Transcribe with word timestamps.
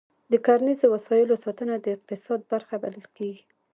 د 0.31 0.33
کرنیزو 0.45 0.87
وسایلو 0.95 1.35
ساتنه 1.45 1.75
د 1.79 1.85
اقتصاد 1.95 2.39
برخه 2.51 2.75
بلل 2.83 3.07
کېږي. 3.17 3.43